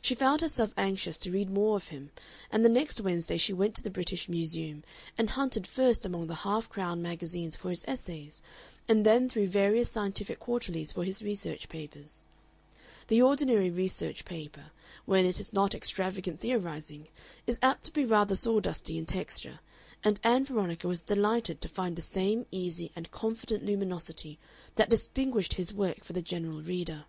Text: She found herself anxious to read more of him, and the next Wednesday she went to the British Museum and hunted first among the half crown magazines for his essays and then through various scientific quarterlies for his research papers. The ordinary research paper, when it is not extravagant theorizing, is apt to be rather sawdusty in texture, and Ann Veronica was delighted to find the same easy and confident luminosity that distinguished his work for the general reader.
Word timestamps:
She 0.00 0.14
found 0.14 0.40
herself 0.40 0.72
anxious 0.76 1.18
to 1.18 1.32
read 1.32 1.50
more 1.50 1.74
of 1.74 1.88
him, 1.88 2.12
and 2.48 2.64
the 2.64 2.68
next 2.68 3.00
Wednesday 3.00 3.36
she 3.36 3.52
went 3.52 3.74
to 3.74 3.82
the 3.82 3.90
British 3.90 4.28
Museum 4.28 4.84
and 5.18 5.30
hunted 5.30 5.66
first 5.66 6.06
among 6.06 6.28
the 6.28 6.36
half 6.46 6.68
crown 6.68 7.02
magazines 7.02 7.56
for 7.56 7.70
his 7.70 7.84
essays 7.88 8.40
and 8.88 9.04
then 9.04 9.28
through 9.28 9.48
various 9.48 9.90
scientific 9.90 10.38
quarterlies 10.38 10.92
for 10.92 11.02
his 11.02 11.24
research 11.24 11.68
papers. 11.68 12.24
The 13.08 13.20
ordinary 13.20 13.68
research 13.68 14.24
paper, 14.24 14.70
when 15.06 15.26
it 15.26 15.40
is 15.40 15.52
not 15.52 15.74
extravagant 15.74 16.38
theorizing, 16.38 17.08
is 17.44 17.58
apt 17.60 17.82
to 17.86 17.92
be 17.92 18.04
rather 18.04 18.36
sawdusty 18.36 18.96
in 18.96 19.06
texture, 19.06 19.58
and 20.04 20.20
Ann 20.22 20.44
Veronica 20.44 20.86
was 20.86 21.02
delighted 21.02 21.60
to 21.62 21.68
find 21.68 21.96
the 21.96 22.00
same 22.00 22.46
easy 22.52 22.92
and 22.94 23.10
confident 23.10 23.66
luminosity 23.66 24.38
that 24.76 24.88
distinguished 24.88 25.54
his 25.54 25.74
work 25.74 26.04
for 26.04 26.12
the 26.12 26.22
general 26.22 26.62
reader. 26.62 27.06